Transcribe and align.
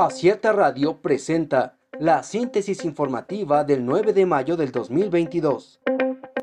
Acierta 0.00 0.52
Radio 0.52 1.02
presenta 1.02 1.76
la 1.98 2.22
síntesis 2.22 2.84
informativa 2.84 3.64
del 3.64 3.84
9 3.84 4.12
de 4.12 4.26
mayo 4.26 4.56
del 4.56 4.70
2022. 4.70 5.80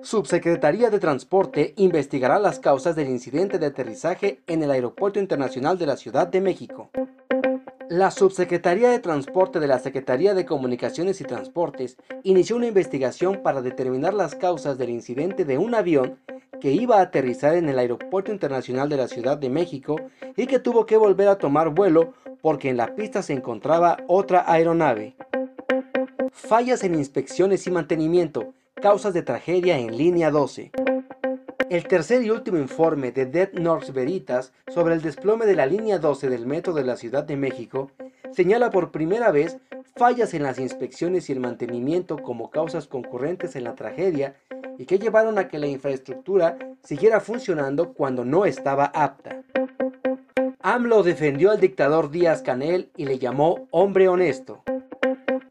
Subsecretaría 0.03 0.89
de 0.89 0.99
Transporte 0.99 1.73
investigará 1.77 2.37
las 2.37 2.59
causas 2.59 2.97
del 2.97 3.07
incidente 3.07 3.57
de 3.57 3.67
aterrizaje 3.67 4.41
en 4.47 4.61
el 4.61 4.71
Aeropuerto 4.71 5.21
Internacional 5.21 5.77
de 5.77 5.85
la 5.85 5.95
Ciudad 5.95 6.27
de 6.27 6.41
México. 6.41 6.91
La 7.89 8.09
Subsecretaría 8.09 8.89
de 8.89 8.97
Transporte 8.97 9.59
de 9.59 9.67
la 9.67 9.77
Secretaría 9.77 10.33
de 10.33 10.45
Comunicaciones 10.45 11.21
y 11.21 11.23
Transportes 11.23 11.97
inició 12.23 12.55
una 12.55 12.65
investigación 12.65 13.43
para 13.43 13.61
determinar 13.61 14.15
las 14.15 14.33
causas 14.33 14.79
del 14.79 14.89
incidente 14.89 15.45
de 15.45 15.59
un 15.59 15.75
avión 15.75 16.17
que 16.59 16.71
iba 16.71 16.97
a 16.97 17.01
aterrizar 17.01 17.55
en 17.55 17.69
el 17.69 17.77
Aeropuerto 17.77 18.31
Internacional 18.31 18.89
de 18.89 18.97
la 18.97 19.07
Ciudad 19.07 19.37
de 19.37 19.51
México 19.51 19.97
y 20.35 20.47
que 20.47 20.57
tuvo 20.57 20.87
que 20.87 20.97
volver 20.97 21.27
a 21.27 21.37
tomar 21.37 21.69
vuelo 21.69 22.13
porque 22.41 22.69
en 22.69 22.77
la 22.77 22.95
pista 22.95 23.21
se 23.21 23.33
encontraba 23.33 23.97
otra 24.07 24.51
aeronave. 24.51 25.15
Fallas 26.31 26.83
en 26.83 26.95
inspecciones 26.95 27.67
y 27.67 27.71
mantenimiento, 27.71 28.53
causas 28.81 29.13
de 29.13 29.21
tragedia 29.21 29.77
en 29.77 29.95
línea 29.95 30.31
12. 30.31 30.71
El 31.69 31.87
tercer 31.87 32.23
y 32.23 32.29
último 32.29 32.57
informe 32.59 33.11
de 33.11 33.25
Dead 33.25 33.51
North 33.53 33.91
Veritas 33.91 34.53
sobre 34.67 34.93
el 34.93 35.01
desplome 35.01 35.45
de 35.45 35.55
la 35.55 35.65
línea 35.65 35.97
12 35.97 36.29
del 36.29 36.45
metro 36.45 36.73
de 36.73 36.83
la 36.83 36.95
Ciudad 36.95 37.23
de 37.23 37.37
México 37.37 37.89
señala 38.31 38.69
por 38.69 38.91
primera 38.91 39.31
vez 39.31 39.57
fallas 39.95 40.33
en 40.33 40.43
las 40.43 40.59
inspecciones 40.59 41.29
y 41.29 41.33
el 41.33 41.39
mantenimiento 41.39 42.17
como 42.17 42.51
causas 42.51 42.87
concurrentes 42.87 43.55
en 43.55 43.63
la 43.63 43.73
tragedia 43.73 44.35
y 44.77 44.85
que 44.85 44.99
llevaron 44.99 45.39
a 45.39 45.47
que 45.47 45.57
la 45.57 45.67
infraestructura 45.67 46.57
siguiera 46.83 47.19
funcionando 47.19 47.93
cuando 47.93 48.25
no 48.25 48.45
estaba 48.45 48.85
apta. 48.85 49.41
AMLO 50.59 51.03
defendió 51.03 51.51
al 51.51 51.59
dictador 51.59 52.11
Díaz 52.11 52.41
Canel 52.41 52.89
y 52.95 53.05
le 53.05 53.17
llamó 53.17 53.67
hombre 53.71 54.07
honesto. 54.07 54.64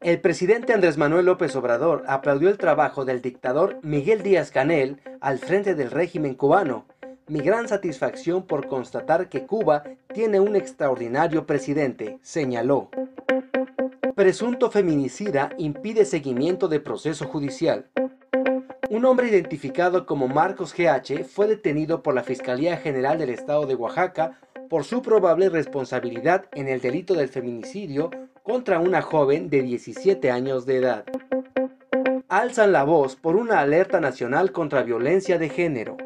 El 0.04 0.20
presidente 0.20 0.74
Andrés 0.74 0.98
Manuel 0.98 1.24
López 1.24 1.56
Obrador 1.56 2.04
aplaudió 2.06 2.50
el 2.50 2.58
trabajo 2.58 3.06
del 3.06 3.22
dictador 3.22 3.78
Miguel 3.80 4.22
Díaz 4.22 4.50
Canel 4.50 5.00
al 5.22 5.38
frente 5.38 5.74
del 5.74 5.90
régimen 5.90 6.34
cubano. 6.34 6.84
Mi 7.26 7.40
gran 7.40 7.68
satisfacción 7.68 8.46
por 8.46 8.66
constatar 8.68 9.30
que 9.30 9.46
Cuba 9.46 9.82
tiene 10.12 10.40
un 10.40 10.56
extraordinario 10.56 11.46
presidente, 11.46 12.18
señaló. 12.20 12.90
Presunto 14.14 14.70
feminicida 14.70 15.48
impide 15.56 16.04
seguimiento 16.04 16.68
de 16.68 16.80
proceso 16.80 17.24
judicial. 17.26 17.86
Un 18.90 19.06
hombre 19.06 19.28
identificado 19.28 20.04
como 20.04 20.28
Marcos 20.28 20.74
GH 20.74 21.24
fue 21.24 21.46
detenido 21.46 22.02
por 22.02 22.14
la 22.14 22.24
Fiscalía 22.24 22.76
General 22.76 23.16
del 23.16 23.30
Estado 23.30 23.64
de 23.64 23.74
Oaxaca 23.74 24.38
por 24.68 24.84
su 24.84 25.00
probable 25.00 25.48
responsabilidad 25.48 26.44
en 26.52 26.68
el 26.68 26.82
delito 26.82 27.14
del 27.14 27.30
feminicidio 27.30 28.10
contra 28.44 28.78
una 28.78 29.00
joven 29.00 29.48
de 29.48 29.62
17 29.62 30.30
años 30.30 30.66
de 30.66 30.76
edad. 30.76 31.04
Alzan 32.28 32.72
la 32.72 32.84
voz 32.84 33.16
por 33.16 33.36
una 33.36 33.60
alerta 33.60 34.00
nacional 34.00 34.52
contra 34.52 34.82
violencia 34.82 35.38
de 35.38 35.48
género. 35.48 35.96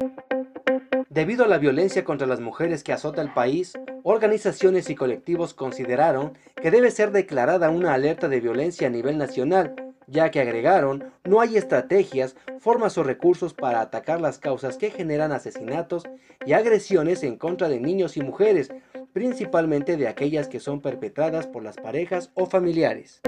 Debido 1.09 1.43
a 1.43 1.49
la 1.49 1.57
violencia 1.57 2.05
contra 2.05 2.25
las 2.25 2.39
mujeres 2.39 2.81
que 2.81 2.93
azota 2.93 3.21
el 3.21 3.33
país, 3.33 3.73
organizaciones 4.03 4.89
y 4.89 4.95
colectivos 4.95 5.53
consideraron 5.53 6.31
que 6.55 6.71
debe 6.71 6.91
ser 6.91 7.11
declarada 7.11 7.69
una 7.69 7.93
alerta 7.93 8.29
de 8.29 8.39
violencia 8.39 8.87
a 8.87 8.91
nivel 8.91 9.17
nacional, 9.17 9.75
ya 10.07 10.31
que 10.31 10.39
agregaron 10.39 11.11
no 11.25 11.41
hay 11.41 11.57
estrategias, 11.57 12.37
formas 12.59 12.97
o 12.97 13.03
recursos 13.03 13.53
para 13.53 13.81
atacar 13.81 14.21
las 14.21 14.39
causas 14.39 14.77
que 14.77 14.91
generan 14.91 15.33
asesinatos 15.33 16.03
y 16.45 16.53
agresiones 16.53 17.21
en 17.23 17.35
contra 17.35 17.67
de 17.67 17.81
niños 17.81 18.15
y 18.15 18.21
mujeres, 18.21 18.71
principalmente 19.13 19.97
de 19.97 20.07
aquellas 20.07 20.47
que 20.47 20.59
son 20.59 20.81
perpetradas 20.81 21.47
por 21.47 21.63
las 21.63 21.77
parejas 21.77 22.31
o 22.33 22.45
familiares. 22.45 23.21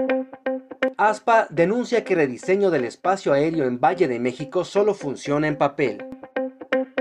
ASPA 0.97 1.47
denuncia 1.49 2.03
que 2.03 2.15
rediseño 2.15 2.69
del 2.69 2.85
espacio 2.85 3.33
aéreo 3.33 3.65
en 3.65 3.79
Valle 3.79 4.07
de 4.07 4.19
México 4.19 4.63
solo 4.63 4.93
funciona 4.93 5.47
en 5.47 5.57
papel. 5.57 6.05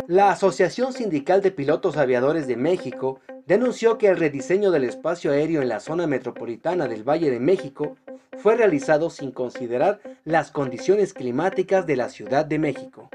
La 0.07 0.31
Asociación 0.31 0.93
Sindical 0.93 1.43
de 1.43 1.51
Pilotos 1.51 1.97
Aviadores 1.97 2.47
de 2.47 2.57
México 2.57 3.21
denunció 3.47 3.99
que 3.99 4.09
el 4.09 4.17
rediseño 4.17 4.71
del 4.71 4.85
espacio 4.85 5.33
aéreo 5.33 5.61
en 5.61 5.69
la 5.69 5.81
zona 5.81 6.07
metropolitana 6.07 6.89
del 6.89 7.09
Valle 7.09 7.31
de 7.31 7.41
México 7.41 7.97
fue 8.39 8.57
realizado 8.57 9.11
sin 9.11 9.33
considerar 9.33 10.01
las 10.25 10.51
condiciones 10.51 11.13
climáticas 11.13 11.87
de 11.87 11.97
la 11.97 12.09
Ciudad 12.09 12.47
de 12.47 12.59
México. 12.59 13.11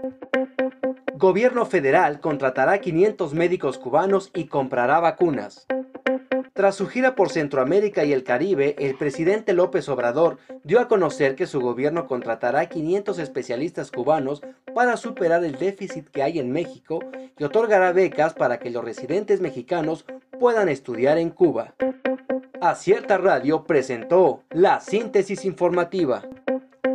Gobierno 1.17 1.65
federal 1.65 2.19
contratará 2.19 2.79
500 2.79 3.33
médicos 3.33 3.77
cubanos 3.77 4.31
y 4.33 4.47
comprará 4.47 4.99
vacunas. 4.99 5.65
Tras 6.51 6.75
su 6.75 6.87
gira 6.87 7.15
por 7.15 7.29
Centroamérica 7.29 8.03
y 8.03 8.11
el 8.11 8.25
Caribe, 8.25 8.75
el 8.79 8.97
presidente 8.97 9.53
López 9.53 9.87
Obrador 9.87 10.39
dio 10.65 10.81
a 10.81 10.89
conocer 10.89 11.35
que 11.35 11.47
su 11.47 11.61
gobierno 11.61 12.05
contratará 12.05 12.65
500 12.67 13.17
especialistas 13.19 13.91
cubanos 13.91 14.41
para 14.73 14.97
superar 14.97 15.45
el 15.45 15.57
déficit 15.57 16.09
que 16.09 16.21
hay 16.21 16.37
en 16.37 16.51
México 16.51 16.99
y 17.39 17.45
otorgará 17.45 17.93
becas 17.93 18.33
para 18.33 18.59
que 18.59 18.69
los 18.69 18.83
residentes 18.83 19.39
mexicanos 19.39 20.05
puedan 20.37 20.67
estudiar 20.67 21.17
en 21.17 21.29
Cuba. 21.29 21.75
Acierta 22.59 23.17
Radio 23.17 23.63
presentó 23.63 24.43
la 24.49 24.81
síntesis 24.81 25.45
informativa. 25.45 26.23